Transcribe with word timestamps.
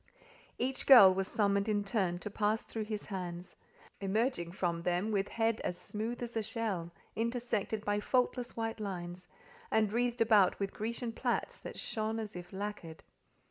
Each 0.57 0.87
girl 0.87 1.13
was 1.13 1.27
summoned 1.27 1.69
in 1.69 1.83
turn 1.83 2.17
to 2.21 2.31
pass 2.31 2.63
through 2.63 2.85
his 2.85 3.05
hands; 3.05 3.55
emerging 3.99 4.51
from 4.51 4.81
them 4.81 5.11
with 5.11 5.27
head 5.27 5.59
as 5.61 5.77
smooth 5.77 6.23
as 6.23 6.35
a 6.35 6.41
shell, 6.41 6.89
intersected 7.15 7.85
by 7.85 7.99
faultless 7.99 8.57
white 8.57 8.79
lines, 8.79 9.27
and 9.69 9.93
wreathed 9.93 10.19
about 10.19 10.59
with 10.59 10.73
Grecian 10.73 11.11
plaits 11.11 11.59
that 11.59 11.77
shone 11.77 12.17
as 12.17 12.35
if 12.35 12.51
lacquered. 12.51 13.03